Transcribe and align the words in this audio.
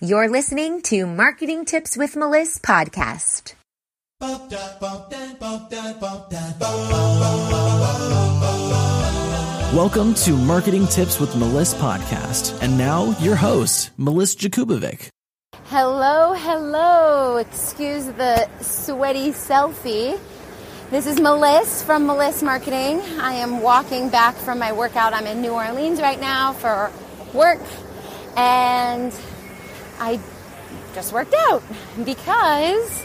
You're 0.00 0.28
listening 0.28 0.82
to 0.82 1.06
Marketing 1.06 1.64
Tips 1.64 1.96
with 1.96 2.14
Melissa 2.14 2.60
podcast. 2.60 3.54
Welcome 9.74 10.14
to 10.14 10.36
Marketing 10.36 10.86
Tips 10.86 11.18
with 11.18 11.34
Melissa 11.34 11.76
podcast. 11.78 12.62
And 12.62 12.78
now 12.78 13.18
your 13.18 13.34
host, 13.34 13.90
Melissa 13.96 14.38
Jakubovic. 14.38 15.08
Hello, 15.64 16.32
hello. 16.32 17.38
Excuse 17.38 18.04
the 18.04 18.48
sweaty 18.60 19.30
selfie. 19.30 20.16
This 20.92 21.08
is 21.08 21.18
Melissa 21.20 21.84
from 21.84 22.06
Meliss 22.06 22.44
Marketing. 22.44 23.00
I 23.18 23.32
am 23.32 23.62
walking 23.62 24.10
back 24.10 24.36
from 24.36 24.60
my 24.60 24.70
workout. 24.70 25.12
I'm 25.12 25.26
in 25.26 25.42
New 25.42 25.54
Orleans 25.54 26.00
right 26.00 26.20
now 26.20 26.52
for 26.52 26.92
work 27.34 27.58
and 28.36 29.12
I 30.00 30.20
just 30.94 31.12
worked 31.12 31.34
out 31.34 31.62
because 32.04 33.04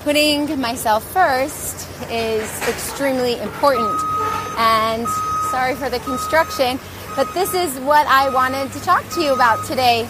putting 0.00 0.60
myself 0.60 1.04
first 1.12 1.88
is 2.10 2.68
extremely 2.68 3.38
important. 3.40 4.00
And 4.58 5.06
sorry 5.50 5.74
for 5.74 5.88
the 5.90 6.00
construction, 6.00 6.78
but 7.16 7.32
this 7.34 7.54
is 7.54 7.78
what 7.80 8.06
I 8.06 8.28
wanted 8.30 8.72
to 8.72 8.80
talk 8.80 9.08
to 9.10 9.20
you 9.20 9.32
about 9.32 9.64
today. 9.66 10.08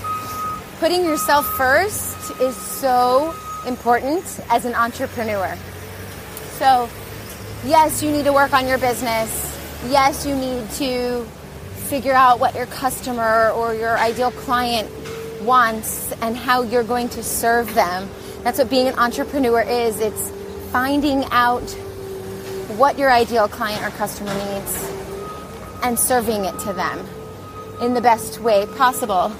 Putting 0.78 1.04
yourself 1.04 1.46
first 1.56 2.30
is 2.40 2.56
so 2.56 3.34
important 3.66 4.24
as 4.50 4.64
an 4.64 4.74
entrepreneur. 4.74 5.56
So, 6.58 6.88
yes, 7.64 8.02
you 8.02 8.10
need 8.10 8.24
to 8.24 8.32
work 8.32 8.52
on 8.52 8.66
your 8.66 8.78
business. 8.78 9.30
Yes, 9.88 10.26
you 10.26 10.34
need 10.34 10.68
to 10.72 11.24
figure 11.88 12.12
out 12.14 12.40
what 12.40 12.54
your 12.54 12.66
customer 12.66 13.50
or 13.50 13.74
your 13.74 13.98
ideal 13.98 14.30
client 14.30 14.88
wants 15.44 16.12
and 16.20 16.36
how 16.36 16.62
you're 16.62 16.84
going 16.84 17.08
to 17.10 17.22
serve 17.22 17.72
them. 17.74 18.08
That's 18.42 18.58
what 18.58 18.70
being 18.70 18.88
an 18.88 18.98
entrepreneur 18.98 19.60
is. 19.62 20.00
It's 20.00 20.30
finding 20.70 21.24
out 21.30 21.68
what 22.76 22.98
your 22.98 23.12
ideal 23.12 23.48
client 23.48 23.84
or 23.84 23.90
customer 23.90 24.32
needs 24.34 24.90
and 25.82 25.98
serving 25.98 26.44
it 26.44 26.58
to 26.60 26.72
them 26.72 27.06
in 27.80 27.94
the 27.94 28.00
best 28.00 28.40
way 28.40 28.66
possible. 28.76 29.32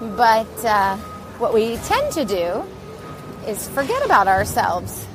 But 0.00 0.64
uh, 0.64 0.96
what 1.38 1.52
we 1.52 1.76
tend 1.78 2.12
to 2.12 2.24
do 2.24 2.64
is 3.46 3.68
forget 3.70 4.04
about 4.04 4.28
ourselves 4.28 5.06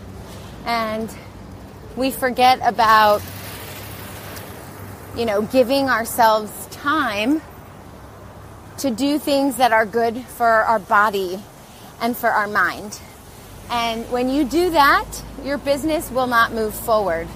and 0.65 1.09
we 1.95 2.09
forget 2.11 2.59
about 2.63 3.21
you 5.15 5.25
know 5.25 5.43
giving 5.43 5.89
ourselves 5.89 6.51
time 6.71 7.41
to 8.79 8.91
do 8.91 9.19
things 9.19 9.57
that 9.57 9.71
are 9.71 9.85
good 9.85 10.17
for 10.17 10.47
our 10.47 10.79
body 10.79 11.39
and 12.01 12.15
for 12.17 12.29
our 12.29 12.47
mind. 12.47 12.99
And 13.69 14.09
when 14.11 14.29
you 14.29 14.43
do 14.43 14.71
that, 14.71 15.05
your 15.43 15.57
business 15.57 16.11
will 16.11 16.27
not 16.27 16.51
move 16.51 16.73
forward. 16.73 17.27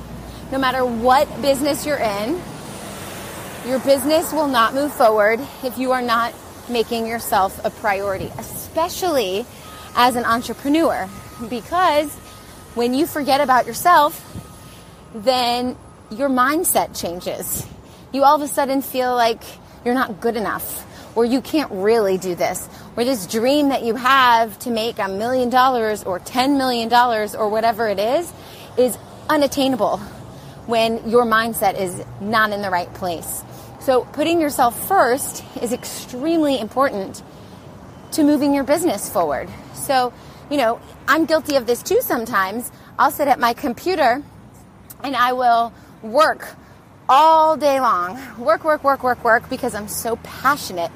No 0.52 0.58
matter 0.58 0.86
what 0.86 1.42
business 1.42 1.86
you're 1.86 1.98
in, 1.98 2.42
your 3.68 3.80
business 3.80 4.32
will 4.32 4.48
not 4.48 4.74
move 4.74 4.94
forward 4.94 5.40
if 5.64 5.78
you 5.78 5.92
are 5.92 6.02
not 6.02 6.34
making 6.70 7.06
yourself 7.06 7.64
a 7.66 7.70
priority, 7.70 8.32
especially 8.38 9.46
as 9.96 10.16
an 10.16 10.26
entrepreneur. 10.26 11.10
Because 11.50 12.14
when 12.76 12.94
you 12.94 13.06
forget 13.06 13.42
about 13.42 13.66
yourself, 13.66 14.24
then 15.14 15.78
your 16.12 16.30
mindset 16.30 17.00
changes. 17.00 17.66
You 18.14 18.24
all 18.24 18.36
of 18.36 18.42
a 18.42 18.48
sudden 18.48 18.82
feel 18.82 19.16
like 19.16 19.42
you're 19.84 19.94
not 19.94 20.22
good 20.22 20.36
enough 20.36 20.87
or 21.18 21.26
you 21.26 21.42
can't 21.42 21.72
really 21.72 22.20
do 22.20 22.36
this, 22.36 22.70
or 22.96 23.04
this 23.04 23.26
dream 23.26 23.70
that 23.70 23.82
you 23.82 23.96
have 23.96 24.58
to 24.60 24.70
make 24.70 25.00
a 25.00 25.08
million 25.08 25.50
dollars 25.50 26.04
or 26.04 26.20
$10 26.20 26.58
million 26.58 26.94
or 26.94 27.50
whatever 27.50 27.88
it 27.88 27.98
is, 27.98 28.32
is 28.78 28.96
unattainable 29.28 29.98
when 30.68 31.10
your 31.10 31.26
mindset 31.26 31.74
is 31.80 32.06
not 32.22 32.52
in 32.52 32.62
the 32.62 32.70
right 32.70 32.94
place. 32.94 33.44
So, 33.80 34.06
putting 34.14 34.40
yourself 34.40 34.88
first 34.88 35.44
is 35.60 35.74
extremely 35.74 36.60
important 36.60 37.24
to 38.12 38.24
moving 38.24 38.54
your 38.54 38.64
business 38.64 39.10
forward. 39.10 39.50
So, 39.74 40.14
you 40.52 40.58
know, 40.58 40.80
I'm 41.08 41.26
guilty 41.26 41.56
of 41.56 41.66
this 41.66 41.82
too 41.82 42.00
sometimes. 42.02 42.72
I'll 43.00 43.10
sit 43.10 43.28
at 43.28 43.40
my 43.40 43.54
computer 43.54 44.22
and 45.04 45.16
I 45.16 45.34
will 45.34 45.74
work 46.04 46.48
all 47.10 47.58
day 47.58 47.82
long. 47.82 48.20
Work, 48.38 48.64
work, 48.64 48.84
work, 48.84 49.02
work, 49.02 49.24
work 49.24 49.50
because 49.50 49.74
I'm 49.74 49.88
so 49.88 50.18
passionate 50.18 50.92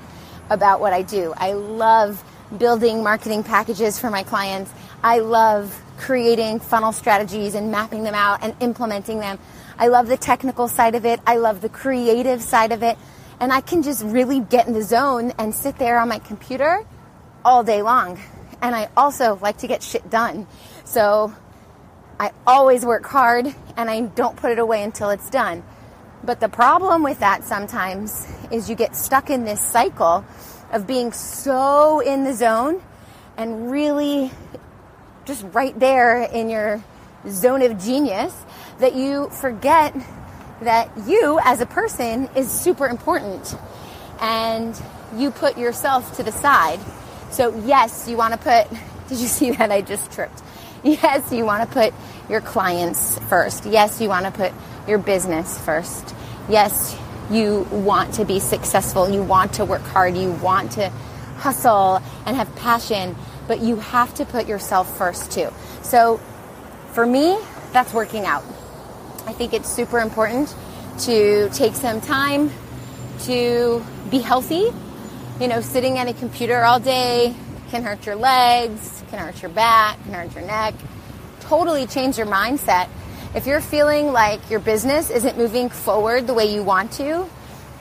about 0.51 0.81
what 0.81 0.93
I 0.93 1.01
do. 1.01 1.33
I 1.35 1.53
love 1.53 2.23
building 2.55 3.01
marketing 3.01 3.43
packages 3.43 3.97
for 3.97 4.09
my 4.09 4.21
clients. 4.21 4.71
I 5.03 5.19
love 5.19 5.81
creating 5.97 6.59
funnel 6.59 6.91
strategies 6.91 7.55
and 7.55 7.71
mapping 7.71 8.03
them 8.03 8.13
out 8.13 8.43
and 8.43 8.53
implementing 8.59 9.19
them. 9.19 9.39
I 9.79 9.87
love 9.87 10.07
the 10.07 10.17
technical 10.17 10.67
side 10.67 10.93
of 10.93 11.05
it. 11.05 11.19
I 11.25 11.37
love 11.37 11.61
the 11.61 11.69
creative 11.69 12.41
side 12.41 12.71
of 12.71 12.83
it. 12.83 12.97
And 13.39 13.51
I 13.51 13.61
can 13.61 13.81
just 13.81 14.03
really 14.03 14.41
get 14.41 14.67
in 14.67 14.73
the 14.73 14.83
zone 14.83 15.31
and 15.39 15.55
sit 15.55 15.77
there 15.79 15.97
on 15.97 16.09
my 16.09 16.19
computer 16.19 16.85
all 17.43 17.63
day 17.63 17.81
long. 17.81 18.19
And 18.61 18.75
I 18.75 18.89
also 18.95 19.39
like 19.41 19.57
to 19.59 19.67
get 19.67 19.81
shit 19.81 20.07
done. 20.09 20.45
So 20.83 21.33
I 22.19 22.31
always 22.45 22.85
work 22.85 23.05
hard 23.05 23.55
and 23.77 23.89
I 23.89 24.01
don't 24.01 24.35
put 24.35 24.51
it 24.51 24.59
away 24.59 24.83
until 24.83 25.09
it's 25.09 25.29
done. 25.29 25.63
But 26.23 26.39
the 26.39 26.49
problem 26.49 27.01
with 27.01 27.19
that 27.19 27.43
sometimes 27.43 28.27
is 28.51 28.69
you 28.69 28.75
get 28.75 28.95
stuck 28.95 29.29
in 29.29 29.45
this 29.45 29.61
cycle 29.61 30.25
of 30.71 30.87
being 30.87 31.11
so 31.11 31.99
in 31.99 32.23
the 32.23 32.33
zone 32.33 32.81
and 33.37 33.71
really 33.71 34.31
just 35.25 35.45
right 35.53 35.77
there 35.79 36.23
in 36.23 36.49
your 36.49 36.83
zone 37.29 37.61
of 37.61 37.79
genius 37.79 38.35
that 38.79 38.95
you 38.95 39.29
forget 39.29 39.93
that 40.61 40.91
you 41.07 41.39
as 41.43 41.61
a 41.61 41.65
person 41.65 42.29
is 42.35 42.51
super 42.51 42.87
important 42.87 43.55
and 44.19 44.79
you 45.15 45.31
put 45.31 45.57
yourself 45.57 46.15
to 46.17 46.23
the 46.23 46.31
side. 46.31 46.79
So, 47.31 47.55
yes, 47.65 48.07
you 48.07 48.17
want 48.17 48.33
to 48.33 48.39
put, 48.39 48.69
did 49.09 49.19
you 49.19 49.27
see 49.27 49.51
that 49.51 49.71
I 49.71 49.81
just 49.81 50.11
tripped? 50.11 50.41
Yes, 50.83 51.31
you 51.31 51.45
want 51.45 51.67
to 51.67 51.73
put 51.73 51.93
your 52.29 52.41
clients 52.41 53.19
first. 53.29 53.65
Yes, 53.65 54.01
you 54.01 54.09
want 54.09 54.25
to 54.25 54.31
put 54.31 54.51
your 54.87 54.97
business 54.97 55.59
first. 55.59 56.15
Yes, 56.49 56.97
you 57.31 57.61
want 57.71 58.13
to 58.15 58.25
be 58.25 58.39
successful, 58.39 59.09
you 59.09 59.23
want 59.23 59.53
to 59.53 59.65
work 59.65 59.81
hard, 59.81 60.17
you 60.17 60.31
want 60.31 60.71
to 60.73 60.89
hustle 61.37 62.01
and 62.25 62.35
have 62.35 62.53
passion, 62.57 63.15
but 63.47 63.61
you 63.61 63.77
have 63.77 64.13
to 64.15 64.25
put 64.25 64.47
yourself 64.47 64.97
first 64.97 65.31
too. 65.31 65.49
So 65.81 66.17
for 66.93 67.05
me, 67.05 67.37
that's 67.71 67.93
working 67.93 68.25
out. 68.25 68.43
I 69.25 69.33
think 69.33 69.53
it's 69.53 69.69
super 69.69 69.99
important 69.99 70.53
to 70.99 71.49
take 71.49 71.73
some 71.73 72.01
time 72.01 72.51
to 73.21 73.83
be 74.09 74.19
healthy. 74.19 74.71
You 75.39 75.47
know, 75.47 75.61
sitting 75.61 75.97
at 75.97 76.07
a 76.07 76.13
computer 76.13 76.63
all 76.63 76.79
day 76.79 77.35
can 77.69 77.83
hurt 77.83 78.05
your 78.05 78.15
legs, 78.15 79.03
can 79.09 79.19
hurt 79.19 79.41
your 79.41 79.51
back, 79.51 80.03
can 80.03 80.13
hurt 80.13 80.35
your 80.35 80.45
neck, 80.45 80.73
totally 81.39 81.87
change 81.87 82.17
your 82.17 82.27
mindset 82.27 82.89
if 83.33 83.47
you're 83.47 83.61
feeling 83.61 84.11
like 84.11 84.49
your 84.49 84.59
business 84.59 85.09
isn't 85.09 85.37
moving 85.37 85.69
forward 85.69 86.27
the 86.27 86.33
way 86.33 86.53
you 86.53 86.63
want 86.63 86.91
to, 86.93 87.25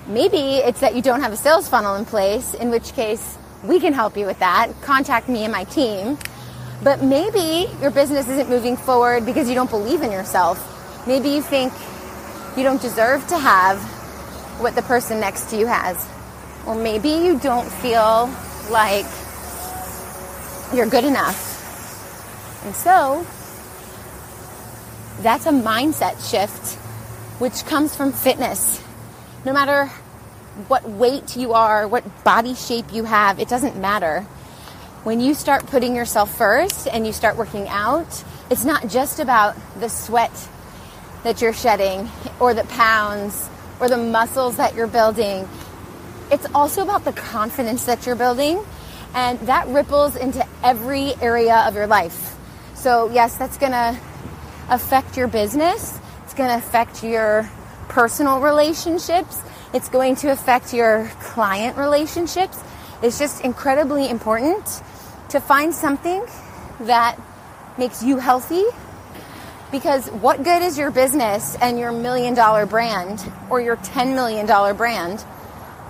maybe 0.06 0.36
it's 0.36 0.80
that 0.80 0.94
you 0.94 1.02
don't 1.02 1.20
have 1.22 1.32
a 1.32 1.36
sales 1.36 1.68
funnel 1.68 1.96
in 1.96 2.04
place, 2.04 2.54
in 2.54 2.70
which 2.70 2.92
case 2.92 3.36
we 3.64 3.80
can 3.80 3.92
help 3.92 4.16
you 4.16 4.26
with 4.26 4.38
that. 4.38 4.70
Contact 4.82 5.28
me 5.28 5.42
and 5.42 5.52
my 5.52 5.64
team. 5.64 6.18
But 6.82 7.02
maybe 7.02 7.68
your 7.82 7.90
business 7.90 8.28
isn't 8.28 8.48
moving 8.48 8.76
forward 8.76 9.26
because 9.26 9.48
you 9.48 9.54
don't 9.54 9.70
believe 9.70 10.02
in 10.02 10.12
yourself. 10.12 11.06
Maybe 11.06 11.30
you 11.30 11.42
think 11.42 11.72
you 12.56 12.62
don't 12.62 12.80
deserve 12.80 13.26
to 13.26 13.38
have 13.38 13.80
what 14.60 14.74
the 14.74 14.82
person 14.82 15.20
next 15.20 15.50
to 15.50 15.56
you 15.56 15.66
has. 15.66 16.08
Or 16.66 16.74
maybe 16.74 17.08
you 17.08 17.38
don't 17.38 17.68
feel 17.68 18.30
like 18.70 19.06
you're 20.72 20.86
good 20.86 21.04
enough. 21.04 21.48
And 22.64 22.74
so 22.74 23.26
that's 25.20 25.46
a 25.46 25.50
mindset 25.50 26.30
shift, 26.30 26.76
which 27.40 27.64
comes 27.66 27.94
from 27.94 28.12
fitness. 28.12 28.82
No 29.44 29.52
matter 29.52 29.86
what 30.68 30.88
weight 30.88 31.36
you 31.36 31.52
are, 31.52 31.86
what 31.86 32.24
body 32.24 32.54
shape 32.54 32.92
you 32.92 33.04
have, 33.04 33.38
it 33.38 33.48
doesn't 33.48 33.76
matter. 33.76 34.22
When 35.04 35.20
you 35.20 35.34
start 35.34 35.66
putting 35.66 35.96
yourself 35.96 36.36
first 36.36 36.86
and 36.86 37.06
you 37.06 37.12
start 37.12 37.36
working 37.36 37.68
out, 37.68 38.24
it's 38.50 38.64
not 38.64 38.88
just 38.88 39.20
about 39.20 39.56
the 39.78 39.88
sweat 39.88 40.32
that 41.22 41.40
you're 41.40 41.52
shedding 41.52 42.08
or 42.38 42.52
the 42.52 42.64
pounds 42.64 43.48
or 43.78 43.88
the 43.88 43.96
muscles 43.96 44.56
that 44.56 44.74
you're 44.74 44.86
building. 44.86 45.48
It's 46.30 46.46
also 46.54 46.82
about 46.82 47.04
the 47.04 47.12
confidence 47.12 47.86
that 47.86 48.06
you're 48.06 48.16
building, 48.16 48.64
and 49.14 49.38
that 49.40 49.66
ripples 49.68 50.16
into 50.16 50.46
every 50.62 51.14
area 51.20 51.64
of 51.66 51.74
your 51.74 51.86
life. 51.86 52.36
So, 52.74 53.10
yes, 53.10 53.36
that's 53.36 53.56
gonna 53.56 53.98
affect 54.70 55.16
your 55.16 55.28
business. 55.28 55.98
It's 56.24 56.34
going 56.34 56.48
to 56.48 56.56
affect 56.56 57.02
your 57.02 57.50
personal 57.88 58.40
relationships. 58.40 59.40
It's 59.74 59.88
going 59.88 60.16
to 60.16 60.32
affect 60.32 60.72
your 60.72 61.10
client 61.20 61.76
relationships. 61.76 62.58
it's 63.02 63.18
just 63.18 63.44
incredibly 63.44 64.08
important 64.08 64.82
to 65.30 65.40
find 65.40 65.74
something 65.74 66.24
that 66.80 67.18
makes 67.78 68.02
you 68.02 68.18
healthy 68.18 68.64
because 69.70 70.08
what 70.08 70.42
good 70.42 70.62
is 70.62 70.76
your 70.76 70.90
business 70.90 71.56
and 71.60 71.78
your 71.78 71.92
million 71.92 72.34
dollar 72.34 72.66
brand 72.66 73.24
or 73.48 73.60
your 73.60 73.76
$10 73.76 74.14
million 74.14 74.46
brand 74.76 75.24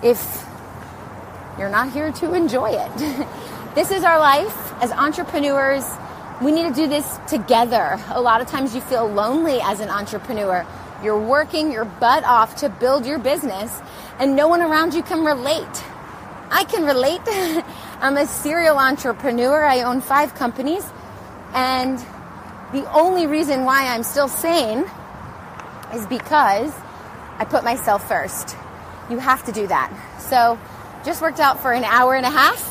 if 0.03 0.45
you're 1.57 1.69
not 1.69 1.91
here 1.91 2.11
to 2.11 2.33
enjoy 2.33 2.69
it? 2.71 2.97
this 3.75 3.91
is 3.91 4.03
our 4.03 4.19
life 4.19 4.73
as 4.81 4.91
entrepreneurs. 4.91 5.85
We 6.41 6.51
need 6.51 6.69
to 6.69 6.73
do 6.73 6.87
this 6.87 7.19
together. 7.27 7.99
A 8.09 8.19
lot 8.19 8.41
of 8.41 8.47
times 8.47 8.73
you 8.73 8.81
feel 8.81 9.07
lonely 9.07 9.59
as 9.61 9.79
an 9.79 9.89
entrepreneur. 9.89 10.65
You're 11.03 11.19
working 11.19 11.71
your 11.71 11.85
butt 11.85 12.23
off 12.23 12.55
to 12.57 12.69
build 12.69 13.05
your 13.05 13.19
business, 13.19 13.79
and 14.17 14.35
no 14.35 14.47
one 14.47 14.61
around 14.61 14.95
you 14.95 15.03
can 15.03 15.23
relate. 15.23 15.83
I 16.49 16.63
can 16.63 16.83
relate. 16.83 17.21
I'm 18.01 18.17
a 18.17 18.25
serial 18.25 18.79
entrepreneur. 18.79 19.63
I 19.63 19.83
own 19.83 20.01
five 20.01 20.33
companies, 20.33 20.83
and 21.53 21.99
the 22.73 22.91
only 22.91 23.27
reason 23.27 23.63
why 23.63 23.85
I'm 23.89 24.01
still 24.01 24.27
sane 24.27 24.83
is 25.93 26.07
because 26.07 26.73
I 27.37 27.45
put 27.47 27.63
myself 27.63 28.07
first. 28.07 28.57
You 29.11 29.19
have 29.19 29.45
to 29.45 29.51
do 29.51 29.67
that. 29.67 29.93
So, 30.17 30.57
just 31.05 31.21
worked 31.21 31.39
out 31.39 31.61
for 31.61 31.71
an 31.71 31.83
hour 31.83 32.15
and 32.15 32.25
a 32.25 32.31
half. 32.31 32.67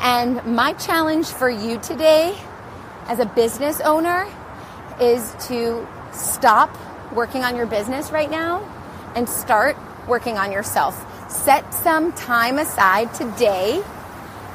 And 0.00 0.42
my 0.56 0.72
challenge 0.72 1.26
for 1.26 1.50
you 1.50 1.78
today 1.78 2.34
as 3.06 3.18
a 3.18 3.26
business 3.26 3.80
owner 3.80 4.26
is 5.00 5.34
to 5.48 5.86
stop 6.12 6.76
working 7.12 7.44
on 7.44 7.56
your 7.56 7.66
business 7.66 8.10
right 8.10 8.30
now 8.30 8.62
and 9.14 9.28
start 9.28 9.76
working 10.08 10.38
on 10.38 10.52
yourself. 10.52 10.94
Set 11.30 11.72
some 11.74 12.12
time 12.12 12.58
aside 12.58 13.12
today 13.14 13.82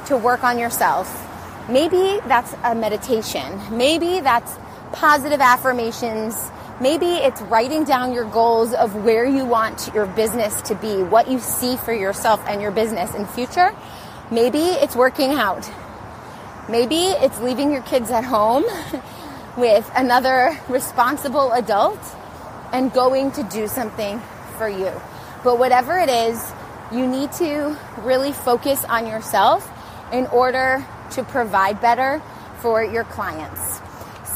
to 0.06 0.16
work 0.16 0.44
on 0.44 0.58
yourself 0.58 1.26
Maybe 1.70 2.18
that's 2.26 2.52
a 2.64 2.74
meditation. 2.74 3.60
Maybe 3.70 4.18
that's 4.20 4.52
positive 4.92 5.40
affirmations. 5.40 6.50
Maybe 6.80 7.06
it's 7.06 7.40
writing 7.42 7.84
down 7.84 8.12
your 8.12 8.24
goals 8.24 8.72
of 8.72 8.92
where 9.04 9.24
you 9.24 9.44
want 9.44 9.88
your 9.94 10.06
business 10.06 10.60
to 10.62 10.74
be, 10.74 11.02
what 11.04 11.30
you 11.30 11.38
see 11.38 11.76
for 11.76 11.92
yourself 11.92 12.42
and 12.48 12.60
your 12.60 12.72
business 12.72 13.14
in 13.14 13.24
future. 13.24 13.72
Maybe 14.32 14.58
it's 14.58 14.96
working 14.96 15.30
out. 15.30 15.70
Maybe 16.70 17.06
it's 17.06 17.40
leaving 17.40 17.72
your 17.72 17.82
kids 17.82 18.12
at 18.12 18.22
home 18.22 18.64
with 19.56 19.90
another 19.96 20.56
responsible 20.68 21.50
adult 21.50 21.98
and 22.72 22.92
going 22.92 23.32
to 23.32 23.42
do 23.42 23.66
something 23.66 24.20
for 24.56 24.68
you. 24.68 24.92
But 25.42 25.58
whatever 25.58 25.98
it 25.98 26.08
is, 26.08 26.52
you 26.92 27.08
need 27.08 27.32
to 27.32 27.76
really 28.02 28.30
focus 28.30 28.84
on 28.84 29.08
yourself 29.08 29.68
in 30.12 30.26
order 30.28 30.86
to 31.12 31.24
provide 31.24 31.80
better 31.80 32.22
for 32.60 32.84
your 32.84 33.02
clients. 33.02 33.80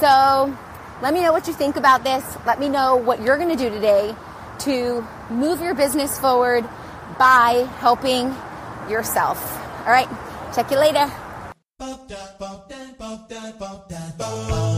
So 0.00 0.56
let 1.02 1.14
me 1.14 1.20
know 1.20 1.31
what 1.31 1.46
you 1.46 1.52
think 1.52 1.76
about 1.76 2.02
this. 2.02 2.25
Let 2.44 2.58
me 2.58 2.69
know 2.69 2.96
what 2.96 3.22
you're 3.22 3.38
going 3.38 3.56
to 3.56 3.62
do 3.62 3.70
today 3.70 4.16
to 4.60 5.06
move 5.31 5.60
your 5.60 5.75
business 5.75 6.19
forward 6.19 6.69
by 7.16 7.69
helping 7.78 8.34
yourself. 8.90 9.38
All 9.86 9.92
right, 9.92 10.08
check 10.52 10.72
you 10.72 10.78
later. 10.78 11.12